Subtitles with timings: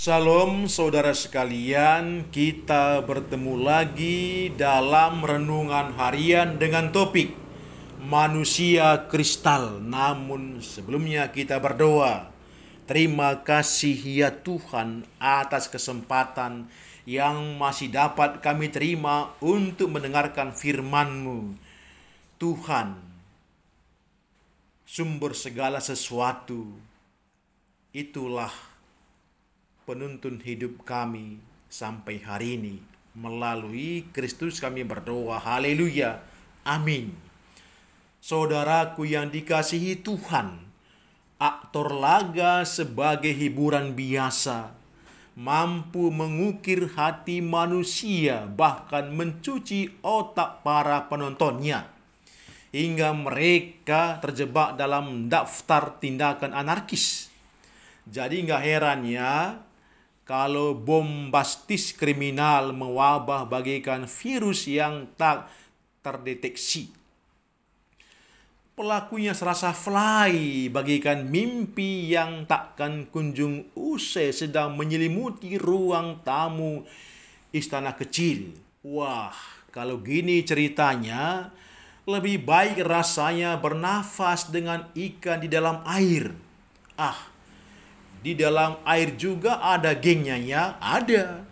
[0.00, 7.36] Salam saudara sekalian, kita bertemu lagi dalam renungan harian dengan topik
[8.00, 9.76] manusia kristal.
[9.76, 12.32] Namun sebelumnya kita berdoa.
[12.88, 13.92] Terima kasih
[14.24, 16.72] ya Tuhan atas kesempatan
[17.04, 21.60] yang masih dapat kami terima untuk mendengarkan firman-Mu.
[22.40, 22.96] Tuhan,
[24.88, 26.72] sumber segala sesuatu,
[27.92, 28.69] itulah
[29.90, 32.78] penuntun hidup kami sampai hari ini.
[33.18, 35.42] Melalui Kristus kami berdoa.
[35.42, 36.22] Haleluya.
[36.62, 37.10] Amin.
[38.22, 40.62] Saudaraku yang dikasihi Tuhan,
[41.42, 44.78] aktor laga sebagai hiburan biasa
[45.34, 51.90] mampu mengukir hati manusia bahkan mencuci otak para penontonnya
[52.70, 57.26] hingga mereka terjebak dalam daftar tindakan anarkis.
[58.06, 59.58] Jadi nggak heran ya
[60.30, 65.50] kalau bombastis kriminal mewabah bagaikan virus yang tak
[66.06, 66.86] terdeteksi.
[68.78, 76.86] Pelakunya serasa fly bagaikan mimpi yang takkan kunjung usai sedang menyelimuti ruang tamu
[77.50, 78.54] istana kecil.
[78.86, 79.34] Wah,
[79.74, 81.50] kalau gini ceritanya,
[82.06, 86.30] lebih baik rasanya bernafas dengan ikan di dalam air.
[86.94, 87.29] Ah,
[88.20, 90.76] di dalam air juga ada gengnya ya?
[90.80, 91.44] Ada.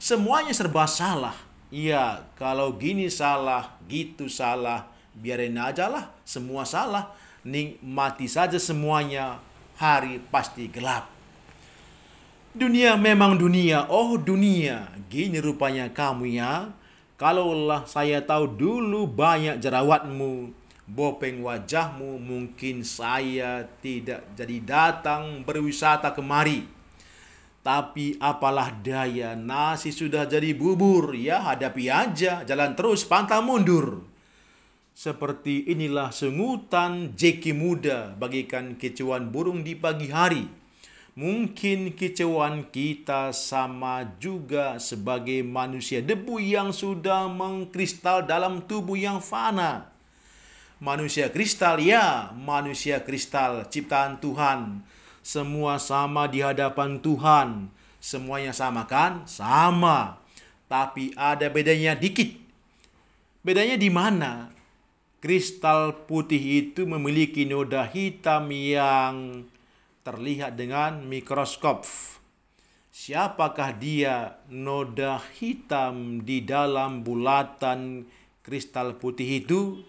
[0.00, 1.36] Semuanya serba salah.
[1.68, 7.12] Ya, kalau gini salah, gitu salah, biarin aja lah, semua salah.
[7.46, 9.38] Nikmati saja semuanya,
[9.76, 11.06] hari pasti gelap.
[12.56, 16.72] Dunia memang dunia, oh dunia, gini rupanya kamu ya.
[17.20, 20.52] Kalaulah saya tahu dulu banyak jerawatmu,
[20.86, 26.62] bopeng wajahmu, mungkin saya tidak jadi datang berwisata kemari.
[27.66, 34.06] Tapi apalah daya, nasi sudah jadi bubur, ya hadapi aja, jalan terus, pantang mundur.
[34.94, 40.46] Seperti inilah sengutan jeki muda bagikan kecauan burung di pagi hari.
[41.18, 49.95] Mungkin kecauan kita sama juga sebagai manusia debu yang sudah mengkristal dalam tubuh yang fana.
[50.76, 54.84] Manusia kristal ya, manusia kristal ciptaan Tuhan
[55.26, 57.66] semua sama di hadapan Tuhan.
[57.98, 59.26] Semuanya sama kan?
[59.26, 60.22] Sama.
[60.70, 62.30] Tapi ada bedanya dikit.
[63.42, 64.54] Bedanya di mana?
[65.18, 69.42] Kristal putih itu memiliki noda hitam yang
[70.06, 71.82] terlihat dengan mikroskop.
[72.94, 78.06] Siapakah dia noda hitam di dalam bulatan
[78.46, 79.82] kristal putih itu?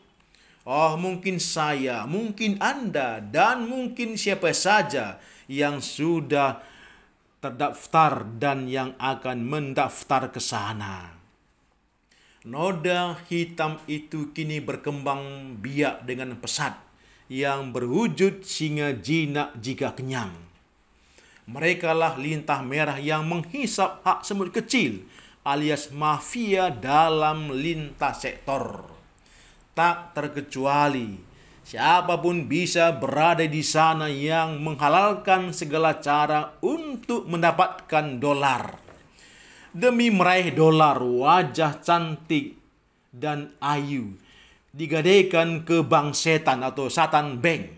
[0.68, 5.16] Oh, mungkin saya, mungkin Anda, dan mungkin siapa saja
[5.48, 6.60] yang sudah
[7.40, 11.16] terdaftar dan yang akan mendaftar ke sana.
[12.44, 16.76] Noda hitam itu kini berkembang biak dengan pesat
[17.32, 20.36] yang berwujud singa jinak jika kenyang.
[21.48, 25.08] Mereka lah lintah merah yang menghisap hak semut kecil
[25.48, 28.97] alias mafia dalam lintas sektor
[29.78, 31.28] tak terkecuali
[31.62, 38.80] siapa pun bisa berada di sana yang menghalalkan segala cara untuk mendapatkan dolar.
[39.76, 42.58] Demi meraih dolar, wajah cantik
[43.14, 44.18] dan ayu
[44.72, 47.76] digadaikan ke bank setan atau satan bank.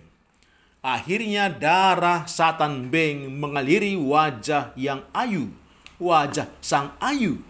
[0.79, 5.51] Akhirnya darah satan bank mengaliri wajah yang ayu,
[5.99, 7.48] wajah sang ayu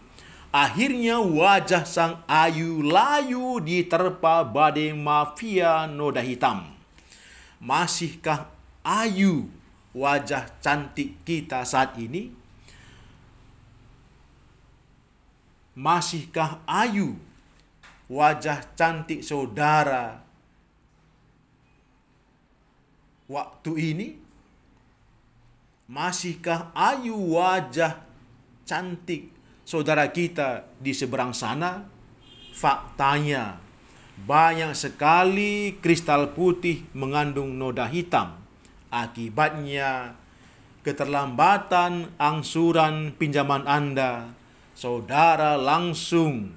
[0.50, 6.74] Akhirnya wajah sang ayu layu diterpa badai mafia noda hitam.
[7.62, 8.50] Masihkah
[8.82, 9.46] ayu
[9.94, 12.34] wajah cantik kita saat ini?
[15.78, 17.14] Masihkah ayu
[18.10, 20.26] wajah cantik saudara
[23.30, 24.08] waktu ini?
[25.86, 28.02] Masihkah ayu wajah
[28.66, 29.39] cantik
[29.70, 31.86] saudara kita di seberang sana,
[32.58, 33.62] faktanya
[34.26, 38.34] banyak sekali kristal putih mengandung noda hitam.
[38.90, 40.18] Akibatnya
[40.82, 44.34] keterlambatan angsuran pinjaman Anda,
[44.74, 46.50] saudara langsung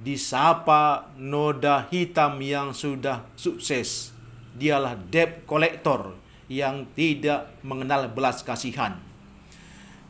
[0.00, 4.16] disapa noda hitam yang sudah sukses.
[4.56, 6.16] Dialah debt collector
[6.48, 9.09] yang tidak mengenal belas kasihan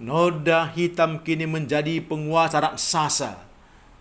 [0.00, 3.36] Noda hitam kini menjadi penguasa raksasa,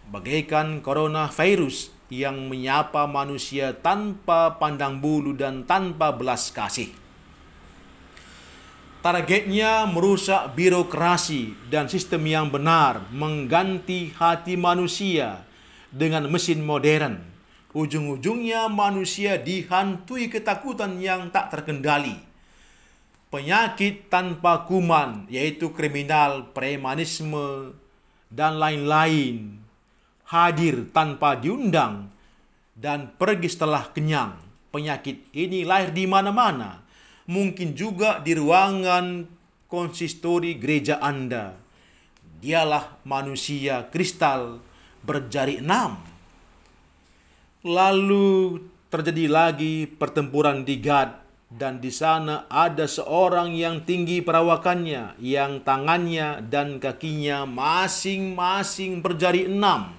[0.08, 6.96] bagaikan coronavirus yang menyapa manusia tanpa pandang bulu dan tanpa belas kasih.
[9.04, 15.44] Targetnya merusak birokrasi dan sistem yang benar, mengganti hati manusia
[15.92, 17.20] dengan mesin modern.
[17.76, 22.29] Ujung-ujungnya manusia dihantui ketakutan yang tak terkendali.
[23.30, 27.78] Penyakit tanpa kuman, yaitu kriminal, premanisme,
[28.34, 29.62] dan lain-lain,
[30.26, 32.10] hadir tanpa diundang
[32.74, 34.34] dan pergi setelah kenyang.
[34.74, 36.86] Penyakit ini lahir di mana-mana
[37.30, 39.30] mungkin juga di ruangan
[39.70, 41.54] konsistori gereja Anda.
[42.42, 44.58] Dialah manusia kristal
[45.06, 46.02] berjari enam.
[47.62, 48.58] Lalu
[48.90, 56.46] terjadi lagi pertempuran di Gad dan di sana ada seorang yang tinggi perawakannya yang tangannya
[56.46, 59.98] dan kakinya masing-masing berjari enam.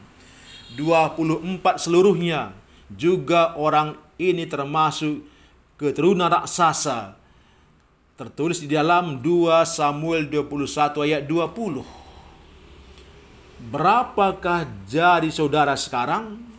[0.78, 2.54] 24 seluruhnya
[2.86, 5.26] juga orang ini termasuk
[5.74, 7.18] keturunan raksasa
[8.14, 11.82] tertulis di dalam 2 Samuel 21 ayat 20.
[13.74, 16.49] Berapakah jari saudara sekarang?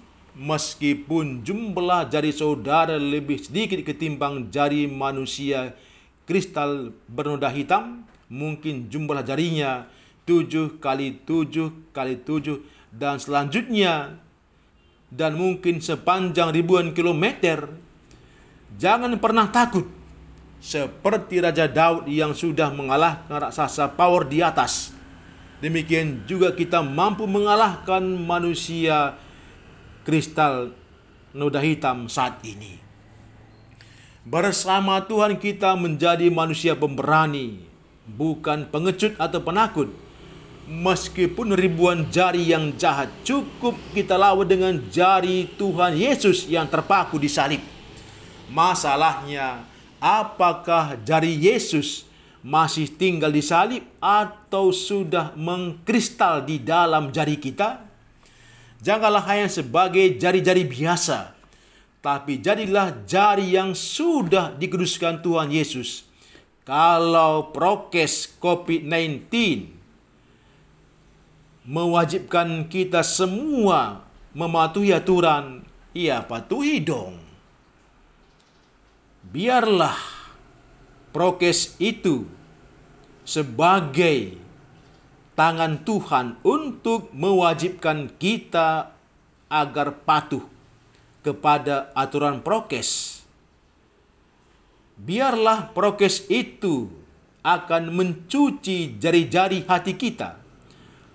[0.42, 5.78] Meskipun jumlah jari saudara lebih sedikit ketimbang jari manusia
[6.26, 9.86] kristal bernoda hitam, mungkin jumlah jarinya
[10.26, 12.58] 7 kali 7 kali 7
[12.90, 14.18] dan selanjutnya
[15.14, 17.70] dan mungkin sepanjang ribuan kilometer.
[18.82, 19.86] Jangan pernah takut
[20.58, 24.90] seperti Raja Daud yang sudah mengalahkan raksasa power di atas.
[25.62, 29.14] Demikian juga kita mampu mengalahkan manusia
[30.04, 30.74] kristal
[31.32, 32.78] noda hitam saat ini.
[34.22, 37.66] Bersama Tuhan kita menjadi manusia pemberani,
[38.06, 39.90] bukan pengecut atau penakut.
[40.72, 47.28] Meskipun ribuan jari yang jahat cukup kita lawan dengan jari Tuhan Yesus yang terpaku di
[47.28, 47.60] salib.
[48.48, 49.66] Masalahnya
[49.98, 52.06] apakah jari Yesus
[52.46, 57.91] masih tinggal di salib atau sudah mengkristal di dalam jari kita?
[58.82, 61.38] Janganlah hanya sebagai jari-jari biasa,
[62.02, 66.10] tapi jadilah jari yang sudah dikuduskan Tuhan Yesus.
[66.66, 69.30] Kalau prokes COVID-19
[71.70, 74.02] mewajibkan kita semua
[74.34, 75.62] mematuhi aturan,
[75.94, 77.32] ya patuhi dong
[79.32, 79.96] biarlah
[81.14, 82.26] prokes itu
[83.22, 84.41] sebagai
[85.36, 88.94] tangan Tuhan untuk mewajibkan kita
[89.52, 90.44] agar patuh
[91.22, 93.22] kepada aturan prokes.
[95.02, 96.90] Biarlah prokes itu
[97.42, 100.38] akan mencuci jari-jari hati kita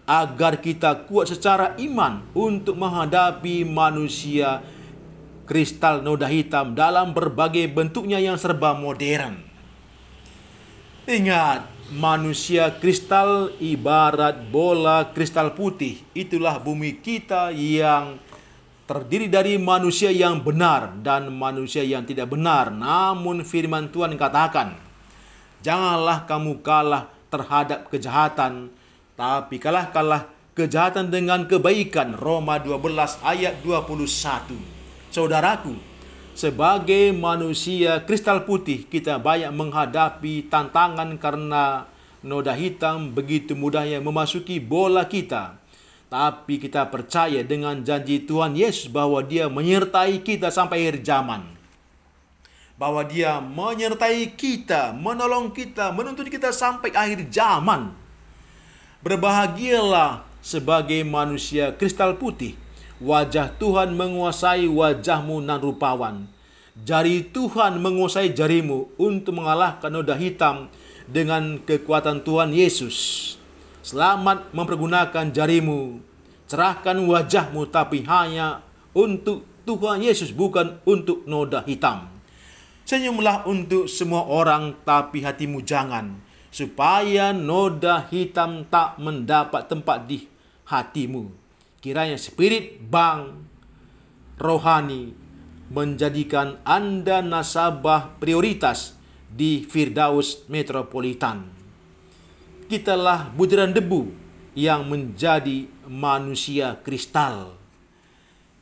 [0.06, 4.62] agar kita kuat secara iman untuk menghadapi manusia
[5.46, 9.38] kristal noda hitam dalam berbagai bentuknya yang serba modern.
[11.06, 16.02] Ingat, manusia kristal ibarat bola kristal putih.
[16.16, 18.18] Itulah bumi kita yang
[18.86, 22.70] terdiri dari manusia yang benar dan manusia yang tidak benar.
[22.70, 24.78] Namun firman Tuhan katakan,
[25.62, 28.70] janganlah kamu kalah terhadap kejahatan,
[29.18, 32.14] tapi kalah-kalah kejahatan dengan kebaikan.
[32.14, 34.54] Roma 12 ayat 21.
[35.10, 35.95] Saudaraku,
[36.36, 41.88] sebagai manusia kristal putih, kita banyak menghadapi tantangan karena
[42.20, 45.56] noda hitam begitu mudahnya memasuki bola kita.
[46.06, 51.43] Tapi kita percaya dengan janji Tuhan Yesus bahwa dia menyertai kita sampai akhir zaman.
[52.76, 57.90] Bahwa dia menyertai kita, menolong kita, menuntut kita sampai akhir zaman.
[59.00, 62.66] Berbahagialah sebagai manusia kristal putih
[62.96, 66.24] Wajah Tuhan menguasai wajahmu nan rupawan.
[66.81, 70.72] Jari Tuhan menguasai jarimu untuk mengalahkan noda hitam
[71.05, 72.96] dengan kekuatan Tuhan Yesus.
[73.84, 76.00] Selamat mempergunakan jarimu.
[76.48, 78.65] Cerahkan wajahmu tapi hanya
[78.96, 82.08] untuk Tuhan Yesus bukan untuk noda hitam.
[82.88, 86.17] Senyumlah untuk semua orang tapi hatimu jangan
[86.48, 90.24] supaya noda hitam tak mendapat tempat di
[90.65, 91.45] hatimu
[91.86, 93.46] kiranya spirit bank
[94.43, 95.14] rohani
[95.70, 98.98] menjadikan Anda nasabah prioritas
[99.31, 101.46] di Firdaus Metropolitan.
[102.66, 104.10] Kitalah butiran debu
[104.58, 107.55] yang menjadi manusia kristal.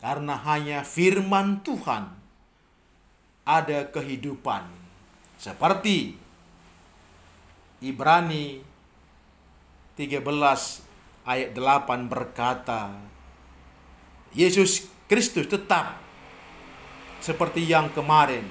[0.04, 2.12] Karena hanya firman Tuhan
[3.48, 4.68] ada kehidupan.
[5.40, 6.12] Seperti
[7.80, 8.60] Ibrani
[9.96, 10.20] 13
[11.24, 13.13] ayat 8 berkata,
[14.34, 16.02] Yesus Kristus tetap
[17.22, 18.42] seperti yang kemarin,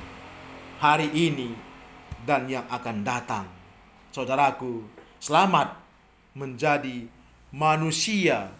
[0.79, 1.51] hari ini,
[2.23, 3.45] dan yang akan datang.
[4.15, 4.85] saudaraku,
[5.19, 5.75] selamat
[6.37, 7.09] menjadi
[7.51, 8.53] manusia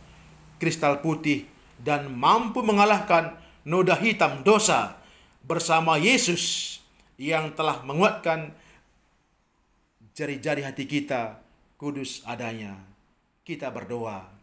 [0.60, 1.48] kristal putih
[1.80, 5.00] dan mampu mengalahkan noda hitam dosa
[5.46, 6.78] bersama Yesus
[7.16, 8.52] yang telah menguatkan
[10.12, 11.40] jari-jari hati kita
[11.80, 12.76] kudus adanya.
[13.44, 14.43] Kita berdoa.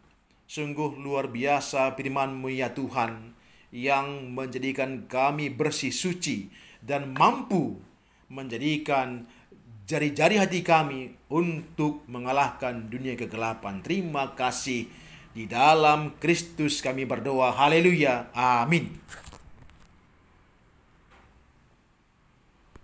[0.51, 3.31] Sungguh luar biasa firman-Mu ya Tuhan
[3.71, 6.51] yang menjadikan kami bersih suci
[6.83, 7.79] dan mampu
[8.27, 9.31] menjadikan
[9.87, 13.79] jari-jari hati kami untuk mengalahkan dunia kegelapan.
[13.79, 14.91] Terima kasih.
[15.31, 17.55] Di dalam Kristus kami berdoa.
[17.55, 18.27] Haleluya.
[18.35, 18.91] Amin.